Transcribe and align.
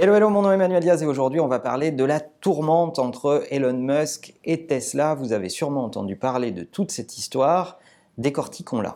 Hello, 0.00 0.14
hello, 0.14 0.30
mon 0.30 0.42
nom 0.42 0.52
est 0.52 0.54
Emmanuel 0.54 0.80
Diaz 0.80 1.02
et 1.02 1.06
aujourd'hui 1.06 1.40
on 1.40 1.48
va 1.48 1.58
parler 1.58 1.90
de 1.90 2.04
la 2.04 2.20
tourmente 2.20 3.00
entre 3.00 3.42
Elon 3.50 3.72
Musk 3.72 4.32
et 4.44 4.64
Tesla. 4.64 5.16
Vous 5.16 5.32
avez 5.32 5.48
sûrement 5.48 5.82
entendu 5.82 6.14
parler 6.14 6.52
de 6.52 6.62
toute 6.62 6.92
cette 6.92 7.18
histoire, 7.18 7.80
décortiquons-la. 8.16 8.94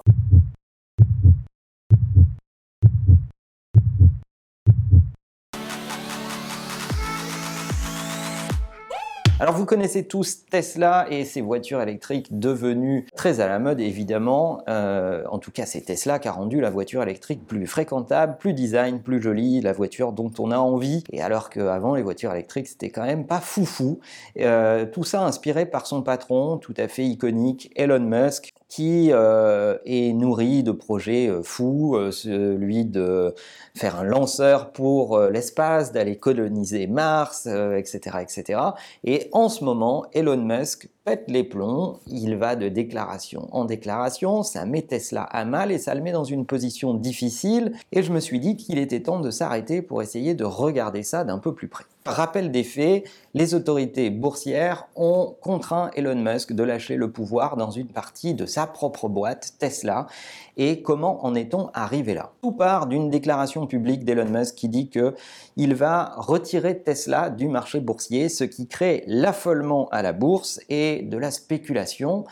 Alors 9.42 9.56
vous 9.56 9.66
connaissez 9.66 10.04
tous 10.04 10.46
Tesla 10.48 11.08
et 11.10 11.24
ses 11.24 11.40
voitures 11.40 11.82
électriques 11.82 12.38
devenues 12.38 13.08
très 13.16 13.40
à 13.40 13.48
la 13.48 13.58
mode 13.58 13.80
évidemment. 13.80 14.62
Euh, 14.68 15.24
en 15.28 15.40
tout 15.40 15.50
cas 15.50 15.66
c'est 15.66 15.80
Tesla 15.80 16.20
qui 16.20 16.28
a 16.28 16.30
rendu 16.30 16.60
la 16.60 16.70
voiture 16.70 17.02
électrique 17.02 17.44
plus 17.44 17.66
fréquentable, 17.66 18.36
plus 18.38 18.52
design, 18.52 19.00
plus 19.00 19.20
jolie, 19.20 19.60
la 19.60 19.72
voiture 19.72 20.12
dont 20.12 20.30
on 20.38 20.52
a 20.52 20.58
envie. 20.58 21.02
Et 21.10 21.22
alors 21.22 21.50
qu'avant 21.50 21.96
les 21.96 22.02
voitures 22.02 22.30
électriques 22.30 22.68
c'était 22.68 22.90
quand 22.90 23.02
même 23.02 23.26
pas 23.26 23.40
foufou. 23.40 23.98
Euh, 24.38 24.86
tout 24.86 25.02
ça 25.02 25.24
inspiré 25.24 25.66
par 25.66 25.88
son 25.88 26.02
patron 26.02 26.58
tout 26.58 26.74
à 26.76 26.86
fait 26.86 27.04
iconique 27.04 27.72
Elon 27.74 27.98
Musk 27.98 28.52
qui 28.72 29.10
euh, 29.12 29.76
est 29.84 30.14
nourri 30.14 30.62
de 30.62 30.72
projets 30.72 31.28
euh, 31.28 31.42
fous, 31.42 31.94
euh, 31.94 32.10
celui 32.10 32.86
de 32.86 33.34
faire 33.76 33.96
un 33.96 34.02
lanceur 34.02 34.72
pour 34.72 35.20
l'espace, 35.20 35.92
d'aller 35.92 36.16
coloniser 36.16 36.86
Mars, 36.86 37.46
etc., 37.46 38.18
etc. 38.22 38.60
Et 39.04 39.28
en 39.32 39.50
ce 39.50 39.62
moment, 39.62 40.06
Elon 40.14 40.38
Musk 40.38 40.88
pète 41.04 41.24
les 41.28 41.42
plombs, 41.42 41.98
il 42.06 42.36
va 42.36 42.54
de 42.54 42.68
déclaration 42.68 43.48
en 43.50 43.64
déclaration, 43.64 44.42
ça 44.42 44.64
met 44.66 44.82
Tesla 44.82 45.22
à 45.22 45.44
mal 45.44 45.72
et 45.72 45.78
ça 45.78 45.94
le 45.94 46.00
met 46.00 46.12
dans 46.12 46.24
une 46.24 46.46
position 46.46 46.94
difficile, 46.94 47.72
et 47.90 48.02
je 48.02 48.12
me 48.12 48.20
suis 48.20 48.38
dit 48.38 48.56
qu'il 48.56 48.78
était 48.78 49.00
temps 49.00 49.20
de 49.20 49.30
s'arrêter 49.30 49.82
pour 49.82 50.02
essayer 50.02 50.34
de 50.34 50.44
regarder 50.44 51.02
ça 51.02 51.24
d'un 51.24 51.38
peu 51.38 51.54
plus 51.54 51.68
près. 51.68 51.84
Rappel 52.04 52.50
des 52.50 52.64
faits, 52.64 53.04
les 53.32 53.54
autorités 53.54 54.10
boursières 54.10 54.88
ont 54.96 55.36
contraint 55.40 55.90
Elon 55.94 56.16
Musk 56.16 56.52
de 56.52 56.64
lâcher 56.64 56.96
le 56.96 57.12
pouvoir 57.12 57.56
dans 57.56 57.70
une 57.70 57.86
partie 57.86 58.34
de 58.34 58.44
sa 58.44 58.66
propre 58.66 59.08
boîte, 59.08 59.54
Tesla. 59.60 60.08
Et 60.56 60.82
comment 60.82 61.24
en 61.24 61.36
est-on 61.36 61.70
arrivé 61.74 62.14
là? 62.14 62.32
Tout 62.42 62.50
part 62.50 62.88
d'une 62.88 63.08
déclaration 63.08 63.68
publique 63.68 64.04
d'Elon 64.04 64.28
Musk 64.28 64.56
qui 64.56 64.68
dit 64.68 64.88
que 64.88 65.14
il 65.56 65.74
va 65.76 66.14
retirer 66.16 66.80
Tesla 66.80 67.30
du 67.30 67.46
marché 67.46 67.78
boursier, 67.78 68.28
ce 68.28 68.42
qui 68.42 68.66
crée 68.66 69.04
l'affolement 69.06 69.88
à 69.92 70.02
la 70.02 70.12
bourse 70.12 70.60
et 70.68 70.91
de 71.00 71.16
la 71.16 71.30
spéculation. 71.30 72.26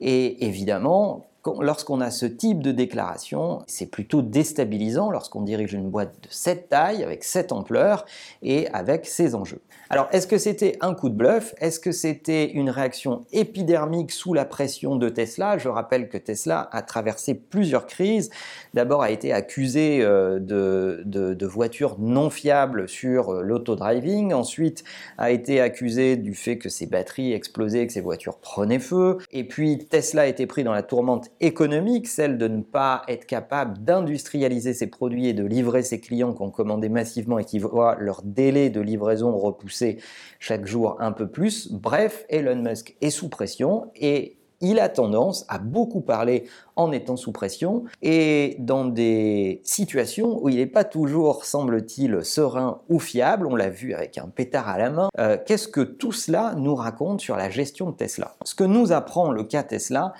Et 0.00 0.44
évidemment, 0.44 1.24
lorsqu'on 1.60 2.00
a 2.00 2.10
ce 2.10 2.26
type 2.26 2.62
de 2.62 2.72
déclaration, 2.72 3.62
c'est 3.66 3.90
plutôt 3.90 4.22
déstabilisant 4.22 5.10
lorsqu'on 5.10 5.42
dirige 5.42 5.72
une 5.72 5.88
boîte 5.90 6.14
de 6.22 6.28
cette 6.30 6.68
taille, 6.68 7.02
avec 7.02 7.24
cette 7.24 7.52
ampleur 7.52 8.04
et 8.42 8.68
avec 8.68 9.06
ces 9.06 9.34
enjeux. 9.34 9.60
Alors, 9.88 10.08
est-ce 10.10 10.26
que 10.26 10.38
c'était 10.38 10.76
un 10.80 10.94
coup 10.94 11.08
de 11.08 11.14
bluff? 11.14 11.54
Est-ce 11.60 11.78
que 11.78 11.92
c'était 11.92 12.50
une 12.50 12.70
réaction 12.70 13.24
épidermique 13.32 14.10
sous 14.10 14.34
la 14.34 14.44
pression 14.44 14.96
de 14.96 15.08
Tesla? 15.08 15.58
Je 15.58 15.68
rappelle 15.68 16.08
que 16.08 16.18
Tesla 16.18 16.68
a 16.72 16.82
traversé 16.82 17.34
plusieurs 17.34 17.86
crises. 17.86 18.30
D'abord 18.74 19.02
a 19.02 19.10
été 19.10 19.32
accusé 19.32 20.00
euh, 20.02 20.40
de, 20.40 21.46
voitures 21.46 21.96
non 22.00 22.30
fiables 22.30 22.88
sur 22.88 23.30
euh, 23.30 23.42
l'autodriving. 23.42 24.32
Ensuite 24.32 24.82
a 25.18 25.30
été 25.30 25.60
accusé 25.60 26.16
du 26.16 26.34
fait 26.34 26.58
que 26.58 26.68
ses 26.68 26.86
batteries 26.86 27.32
explosaient, 27.32 27.86
que 27.86 27.92
ses 27.92 28.00
voitures 28.00 28.38
prenaient 28.38 28.80
feu. 28.80 29.18
Et 29.30 29.44
puis 29.44 29.78
Tesla 29.78 30.22
a 30.22 30.26
été 30.26 30.46
pris 30.46 30.64
dans 30.64 30.72
la 30.72 30.82
tourmente 30.82 31.30
économique, 31.40 32.08
celle 32.08 32.38
de 32.38 32.48
ne 32.48 32.62
pas 32.62 33.02
être 33.08 33.26
capable 33.26 33.78
d'industrialiser 33.78 34.74
ses 34.74 34.86
produits 34.86 35.28
et 35.28 35.32
de 35.32 35.44
livrer 35.44 35.82
ses 35.82 36.00
clients 36.00 36.32
qui 36.32 36.42
ont 36.42 36.50
commandé 36.50 36.88
massivement 36.88 37.38
et 37.38 37.44
qui 37.44 37.58
voient 37.58 37.96
leur 37.98 38.22
délai 38.22 38.70
de 38.70 38.80
livraison 38.80 39.36
repoussé 39.36 39.98
chaque 40.38 40.66
jour 40.66 40.96
un 41.00 41.12
peu 41.12 41.28
plus. 41.28 41.72
Bref, 41.72 42.24
Elon 42.28 42.62
Musk 42.62 42.96
est 43.00 43.10
sous 43.10 43.28
pression 43.28 43.90
et 43.96 44.36
il 44.60 44.80
a 44.80 44.88
tendance 44.88 45.44
à 45.48 45.58
beaucoup 45.58 46.00
parler 46.00 46.44
en 46.76 46.92
étant 46.92 47.16
sous 47.16 47.32
pression 47.32 47.84
et 48.02 48.56
dans 48.58 48.84
des 48.84 49.60
situations 49.64 50.42
où 50.42 50.48
il 50.48 50.56
n'est 50.56 50.66
pas 50.66 50.84
toujours, 50.84 51.44
semble-t-il, 51.44 52.24
serein 52.24 52.80
ou 52.88 52.98
fiable, 52.98 53.46
on 53.46 53.56
l'a 53.56 53.70
vu 53.70 53.94
avec 53.94 54.18
un 54.18 54.28
pétard 54.28 54.68
à 54.68 54.78
la 54.78 54.90
main. 54.90 55.08
Euh, 55.18 55.36
qu'est-ce 55.44 55.68
que 55.68 55.80
tout 55.80 56.12
cela 56.12 56.54
nous 56.56 56.74
raconte 56.74 57.20
sur 57.20 57.36
la 57.36 57.50
gestion 57.50 57.90
de 57.90 57.96
Tesla? 57.96 58.34
Ce 58.44 58.54
que 58.54 58.64
nous 58.64 58.92
apprend 58.92 59.30
le 59.30 59.44
cas 59.44 59.62
Tesla, 59.62 60.14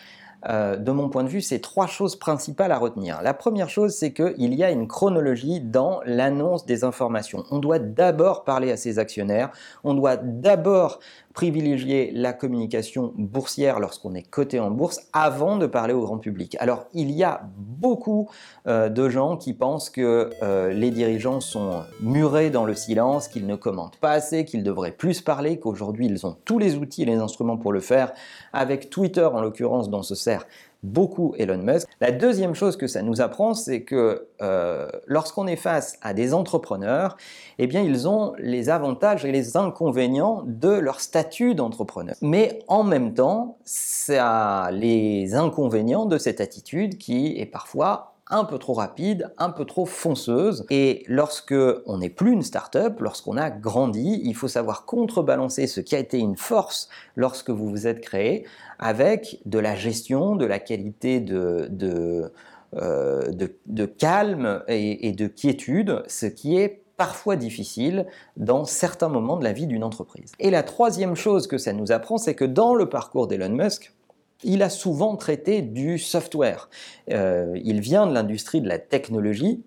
euh, 0.48 0.76
de 0.76 0.92
mon 0.92 1.08
point 1.08 1.24
de 1.24 1.28
vue, 1.28 1.40
c'est 1.40 1.60
trois 1.60 1.86
choses 1.86 2.16
principales 2.16 2.72
à 2.72 2.78
retenir. 2.78 3.20
La 3.22 3.34
première 3.34 3.68
chose, 3.68 3.92
c'est 3.92 4.12
qu'il 4.12 4.54
y 4.54 4.62
a 4.62 4.70
une 4.70 4.86
chronologie 4.86 5.60
dans 5.60 6.00
l'annonce 6.04 6.66
des 6.66 6.84
informations. 6.84 7.44
On 7.50 7.58
doit 7.58 7.78
d'abord 7.78 8.44
parler 8.44 8.70
à 8.70 8.76
ses 8.76 8.98
actionnaires, 8.98 9.50
on 9.84 9.94
doit 9.94 10.16
d'abord 10.16 11.00
privilégier 11.36 12.12
la 12.14 12.32
communication 12.32 13.12
boursière 13.18 13.78
lorsqu'on 13.78 14.14
est 14.14 14.22
coté 14.22 14.58
en 14.58 14.70
bourse 14.70 15.00
avant 15.12 15.58
de 15.58 15.66
parler 15.66 15.92
au 15.92 16.00
grand 16.00 16.16
public. 16.16 16.56
Alors 16.60 16.86
il 16.94 17.10
y 17.10 17.24
a 17.24 17.42
beaucoup 17.58 18.30
euh, 18.66 18.88
de 18.88 19.10
gens 19.10 19.36
qui 19.36 19.52
pensent 19.52 19.90
que 19.90 20.30
euh, 20.42 20.72
les 20.72 20.90
dirigeants 20.90 21.42
sont 21.42 21.82
murés 22.00 22.48
dans 22.48 22.64
le 22.64 22.74
silence, 22.74 23.28
qu'ils 23.28 23.46
ne 23.46 23.54
commentent 23.54 23.98
pas 23.98 24.12
assez, 24.12 24.46
qu'ils 24.46 24.64
devraient 24.64 24.92
plus 24.92 25.20
parler, 25.20 25.58
qu'aujourd'hui 25.58 26.06
ils 26.06 26.26
ont 26.26 26.38
tous 26.46 26.58
les 26.58 26.76
outils 26.76 27.02
et 27.02 27.06
les 27.06 27.16
instruments 27.16 27.58
pour 27.58 27.72
le 27.72 27.80
faire, 27.80 28.12
avec 28.54 28.88
Twitter 28.88 29.26
en 29.26 29.42
l'occurrence 29.42 29.90
dont 29.90 30.02
se 30.02 30.14
sert 30.14 30.35
beaucoup 30.82 31.34
Elon 31.38 31.58
Musk. 31.58 31.88
La 32.00 32.12
deuxième 32.12 32.54
chose 32.54 32.76
que 32.76 32.86
ça 32.86 33.02
nous 33.02 33.20
apprend, 33.20 33.54
c'est 33.54 33.82
que 33.82 34.28
euh, 34.40 34.88
lorsqu'on 35.06 35.46
est 35.46 35.56
face 35.56 35.98
à 36.02 36.14
des 36.14 36.32
entrepreneurs, 36.32 37.16
eh 37.58 37.66
bien, 37.66 37.82
ils 37.82 38.08
ont 38.08 38.34
les 38.38 38.70
avantages 38.70 39.24
et 39.24 39.32
les 39.32 39.56
inconvénients 39.56 40.42
de 40.46 40.70
leur 40.70 41.00
statut 41.00 41.54
d'entrepreneur. 41.54 42.14
Mais 42.22 42.60
en 42.68 42.84
même 42.84 43.14
temps, 43.14 43.58
ça 43.64 44.70
les 44.72 45.34
inconvénients 45.34 46.06
de 46.06 46.18
cette 46.18 46.40
attitude 46.40 46.98
qui 46.98 47.38
est 47.38 47.46
parfois 47.46 48.15
un 48.28 48.44
peu 48.44 48.58
trop 48.58 48.74
rapide, 48.74 49.32
un 49.38 49.50
peu 49.50 49.64
trop 49.64 49.86
fonceuse. 49.86 50.66
Et 50.70 51.04
lorsque 51.06 51.54
on 51.86 51.98
n'est 51.98 52.10
plus 52.10 52.32
une 52.32 52.42
start-up, 52.42 53.00
lorsqu'on 53.00 53.36
a 53.36 53.50
grandi, 53.50 54.20
il 54.24 54.34
faut 54.34 54.48
savoir 54.48 54.84
contrebalancer 54.84 55.66
ce 55.66 55.80
qui 55.80 55.94
a 55.94 55.98
été 55.98 56.18
une 56.18 56.36
force 56.36 56.88
lorsque 57.14 57.50
vous 57.50 57.68
vous 57.68 57.86
êtes 57.86 58.00
créé 58.00 58.44
avec 58.78 59.40
de 59.46 59.58
la 59.58 59.74
gestion, 59.74 60.36
de 60.36 60.44
la 60.44 60.58
qualité 60.58 61.20
de, 61.20 62.30
euh, 62.74 63.86
calme 63.98 64.62
et 64.68 65.12
de 65.12 65.26
quiétude, 65.28 66.02
ce 66.08 66.26
qui 66.26 66.58
est 66.58 66.82
parfois 66.96 67.36
difficile 67.36 68.06
dans 68.36 68.64
certains 68.64 69.08
moments 69.08 69.36
de 69.36 69.44
la 69.44 69.52
vie 69.52 69.66
d'une 69.66 69.84
entreprise. 69.84 70.32
Et 70.38 70.50
la 70.50 70.62
troisième 70.62 71.14
chose 71.14 71.46
que 71.46 71.58
ça 71.58 71.72
nous 71.72 71.92
apprend, 71.92 72.18
c'est 72.18 72.34
que 72.34 72.44
dans 72.44 72.74
le 72.74 72.88
parcours 72.88 73.26
d'Elon 73.26 73.50
Musk, 73.50 73.92
il 74.42 74.62
a 74.62 74.70
souvent 74.70 75.16
traité 75.16 75.62
du 75.62 75.98
software. 75.98 76.68
Euh, 77.10 77.58
il 77.64 77.80
vient 77.80 78.06
de 78.06 78.12
l'industrie 78.12 78.60
de 78.60 78.68
la 78.68 78.78
technologie 78.78 79.62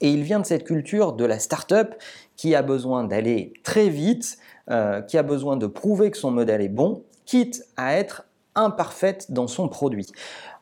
et 0.00 0.10
il 0.10 0.22
vient 0.22 0.40
de 0.40 0.46
cette 0.46 0.64
culture 0.64 1.12
de 1.12 1.24
la 1.24 1.38
start-up 1.38 1.94
qui 2.36 2.54
a 2.54 2.62
besoin 2.62 3.04
d'aller 3.04 3.52
très 3.64 3.88
vite, 3.88 4.38
euh, 4.70 5.00
qui 5.02 5.18
a 5.18 5.22
besoin 5.22 5.56
de 5.56 5.66
prouver 5.66 6.10
que 6.10 6.18
son 6.18 6.30
modèle 6.30 6.60
est 6.60 6.68
bon, 6.68 7.02
quitte 7.24 7.64
à 7.76 7.96
être 7.96 8.24
imparfaite 8.54 9.32
dans 9.32 9.46
son 9.46 9.68
produit. 9.68 10.06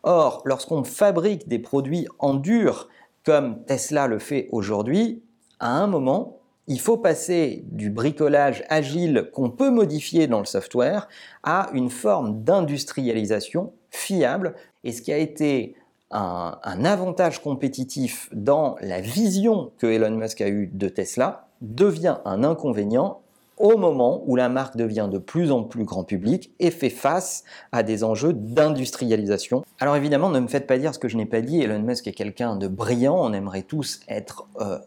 Or, 0.03 0.43
lorsqu'on 0.45 0.85
fabrique 0.85 1.49
des 1.49 1.59
produits 1.59 2.07
en 2.19 2.35
dur, 2.35 2.89
comme 3.25 3.65
Tesla 3.65 4.07
le 4.07 4.19
fait 4.19 4.49
aujourd'hui, 4.53 5.23
à 5.59 5.71
un 5.71 5.87
moment, 5.87 6.39
il 6.69 6.81
faut 6.81 6.97
passer 6.97 7.65
du 7.71 7.91
bricolage 7.91 8.65
agile 8.69 9.31
qu'on 9.33 9.51
peut 9.51 9.71
modifier 9.71 10.27
dans 10.27 10.41
le 10.41 10.47
software 10.47 11.09
à 11.43 11.71
une 11.73 11.91
forme 11.91 12.43
d'industrialisation 12.43 13.73
fiable. 13.91 14.55
Et 14.85 14.93
ce 14.93 15.03
qui 15.03 15.13
a 15.13 15.19
été 15.19 15.77
un, 16.11 16.85
avantage 16.85 17.41
compétitif 17.41 18.29
dans 18.33 18.77
la 18.81 19.01
vision 19.01 19.73
que 19.79 19.87
Elon 19.87 20.17
Musk 20.17 20.41
a 20.41 20.49
eue 20.49 20.71
de 20.73 20.89
Tesla 20.89 21.49
devient 21.61 22.19
un 22.25 22.45
inconvénient 22.45 23.21
au 23.59 23.79
moment 23.79 24.23
où 24.27 24.37
la 24.37 24.51
marque 24.51 24.77
devient 24.77 25.09
de 25.11 25.19
plus 25.19 25.51
en 25.51 25.63
plus 25.63 25.85
grand 25.85 26.05
public 26.05 26.53
et 26.61 26.71
fait 26.71 26.91
face 26.91 27.43
à 27.73 27.83
des 27.83 28.05
enjeux 28.05 28.35
d'industrialisation. 28.35 29.65
Alors 29.81 29.97
évidemment, 29.97 30.29
ne 30.29 30.41
me 30.41 30.47
faites 30.47 30.67
pas 30.67 30.77
dire 30.77 30.95
ce 30.95 30.99
que 30.99 31.09
je 31.09 31.17
n'ai 31.17 31.25
pas 31.25 31.41
dit, 31.41 31.63
Elon 31.63 31.81
Musk 31.81 32.07
est 32.07 32.13
quelqu'un 32.13 32.57
de 32.57 32.69
brillant, 32.69 33.17
on 33.19 33.33
aimerait 33.33 33.63
tous 33.63 34.01
être 34.09 34.47
euh, 34.61 34.79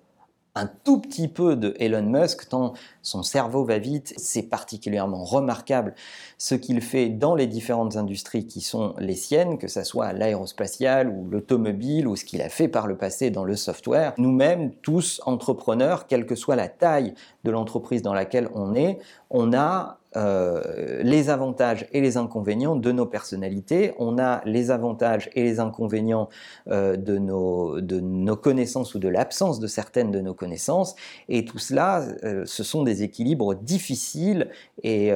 un 0.56 0.68
tout 0.84 1.00
petit 1.00 1.28
peu 1.28 1.56
de 1.56 1.76
Elon 1.80 2.04
Musk, 2.04 2.50
tant 2.50 2.74
son 3.02 3.24
cerveau 3.24 3.64
va 3.64 3.80
vite, 3.80 4.14
c'est 4.18 4.44
particulièrement 4.44 5.24
remarquable 5.24 5.96
ce 6.38 6.56
qu'il 6.56 6.82
fait 6.82 7.10
dans 7.10 7.36
les 7.36 7.48
différentes 7.48 7.96
industries 7.96 8.46
qui 8.46 8.62
sont 8.62 8.96
les 9.00 9.16
siennes, 9.16 9.58
que 9.58 9.68
ce 9.68 9.84
soit 9.84 10.14
l'aérospatiale 10.14 11.10
ou 11.10 11.30
l'automobile 11.30 12.08
ou 12.08 12.16
ce 12.16 12.26
qu'il 12.26 12.42
a 12.42 12.50
fait 12.50 12.68
par 12.68 12.88
le 12.88 12.98
passé 12.98 13.30
dans 13.30 13.44
le 13.44 13.56
software. 13.56 14.14
Nous-mêmes, 14.18 14.72
tous 14.82 15.22
entrepreneurs, 15.26 16.08
quelle 16.08 16.26
que 16.26 16.36
soit 16.36 16.56
la 16.56 16.68
taille 16.68 17.14
de 17.44 17.52
l'entreprise 17.52 18.02
dans 18.02 18.14
laquelle 18.14 18.50
on 18.54 18.76
est, 18.76 19.00
on 19.30 19.54
a 19.54 20.00
euh, 20.16 21.02
les 21.04 21.30
avantages 21.30 21.88
et 21.92 22.02
les 22.02 22.18
inconvénients 22.18 22.76
de 22.76 22.92
nos 22.92 23.06
personnalités, 23.06 23.94
on 24.00 24.18
a 24.18 24.42
les 24.46 24.72
avantages 24.72 25.30
et 25.34 25.44
les 25.44 25.60
inconvénients 25.60 26.30
euh, 26.68 26.96
de, 26.96 27.18
nos, 27.18 28.36
connaissances 28.36 28.96
ou 28.96 29.00
de 29.00 29.08
l'absence 29.08 29.60
de 29.60 29.68
certaines 29.68 30.12
de 30.12 30.22
nos 30.22 30.34
connaissances, 30.34 30.96
et 31.28 31.46
tout 31.46 31.60
cela, 31.60 32.04
euh, 32.24 32.44
ce 32.46 32.64
sont 32.64 32.84
des 32.84 33.04
équilibres 33.04 33.56
difficiles 33.56 34.50
et 34.84 35.12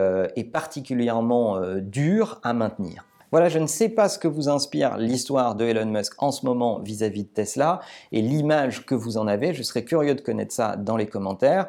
particulièrement 0.52 1.60
durs 1.82 2.40
à 2.44 2.54
maintenir. 2.54 3.06
Voilà, 3.34 3.50
je 3.50 3.58
ne 3.58 3.66
sais 3.66 3.90
pas 3.90 4.10
ce 4.10 4.20
que 4.20 4.28
vous 4.28 4.48
inspire 4.48 4.96
l'histoire 5.00 5.56
de 5.56 5.66
Elon 5.66 5.88
Musk 5.88 6.14
en 6.22 6.30
ce 6.30 6.46
moment 6.46 6.78
vis-à-vis 6.78 7.24
de 7.24 7.30
Tesla 7.30 7.80
et 8.12 8.22
l'image 8.22 8.86
que 8.86 8.94
vous 8.94 9.18
en 9.18 9.26
avez. 9.26 9.56
Je 9.56 9.64
serais 9.64 9.84
curieux 9.84 10.14
de 10.14 10.22
connaître 10.22 10.54
ça 10.54 10.76
dans 10.76 10.98
les 10.98 11.08
commentaires. 11.08 11.66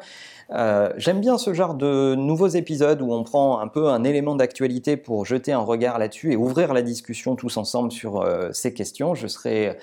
Euh, 0.51 0.93
j'aime 0.97 1.21
bien 1.21 1.39
ce 1.39 1.55
genre 1.55 1.73
de 1.73 2.13
nouveaux 2.13 2.49
épisodes 2.49 3.01
où 3.01 3.11
on 3.11 3.23
prend 3.23 3.61
un 3.61 3.67
peu 3.67 3.87
un 3.87 4.03
élément 4.03 4.35
d'actualité 4.35 4.95
pour 4.95 5.25
jeter 5.25 5.53
un 5.53 5.59
regard 5.61 5.97
là-dessus 5.97 6.33
et 6.33 6.35
ouvrir 6.35 6.71
la 6.71 6.83
discussion 6.83 7.35
tous 7.35 7.57
ensemble 7.57 7.91
sur 7.91 8.21
euh, 8.21 8.49
ces 8.51 8.71
questions. 8.71 9.15
Je 9.15 9.25
serais 9.25 9.79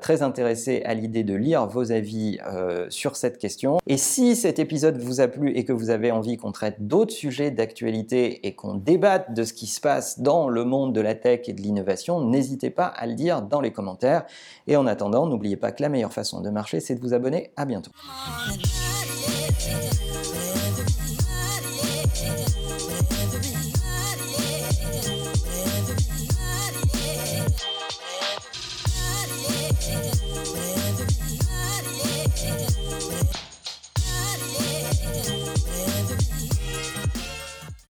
très 0.00 0.22
intéressé 0.22 0.82
à 0.84 0.94
l'idée 0.94 1.24
de 1.24 1.34
lire 1.34 1.66
vos 1.66 1.92
avis 1.92 2.38
sur 2.88 3.16
cette 3.16 3.38
question. 3.38 3.78
Et 3.86 3.96
si 3.96 4.36
cet 4.36 4.58
épisode 4.58 4.98
vous 4.98 5.20
a 5.20 5.28
plu 5.28 5.56
et 5.56 5.64
que 5.64 5.72
vous 5.72 5.90
avez 5.90 6.10
envie 6.10 6.36
qu'on 6.36 6.52
traite 6.52 6.86
d'autres 6.86 7.12
sujets 7.12 7.50
d'actualité 7.50 8.46
et 8.46 8.54
qu'on 8.54 8.74
débatte 8.74 9.34
de 9.34 9.44
ce 9.44 9.52
qui 9.52 9.66
se 9.66 9.80
passe 9.80 10.20
dans 10.20 10.48
le 10.48 10.64
monde 10.64 10.94
de 10.94 11.00
la 11.00 11.14
tech 11.14 11.48
et 11.48 11.52
de 11.52 11.60
l'innovation, 11.60 12.20
n'hésitez 12.20 12.70
pas 12.70 12.86
à 12.86 13.06
le 13.06 13.14
dire 13.14 13.42
dans 13.42 13.60
les 13.60 13.72
commentaires. 13.72 14.24
Et 14.66 14.76
en 14.76 14.86
attendant, 14.86 15.26
n'oubliez 15.26 15.56
pas 15.56 15.72
que 15.72 15.82
la 15.82 15.88
meilleure 15.88 16.12
façon 16.12 16.40
de 16.40 16.50
marcher, 16.50 16.80
c'est 16.80 16.94
de 16.94 17.00
vous 17.00 17.14
abonner. 17.14 17.52
À 17.56 17.64
bientôt. 17.64 17.90